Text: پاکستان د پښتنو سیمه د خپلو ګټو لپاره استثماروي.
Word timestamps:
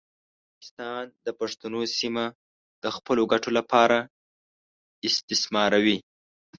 پاکستان 0.49 1.03
د 1.25 1.27
پښتنو 1.39 1.81
سیمه 1.97 2.25
د 2.83 2.85
خپلو 2.95 3.23
ګټو 3.31 3.49
لپاره 3.57 3.97
استثماروي. 5.07 5.97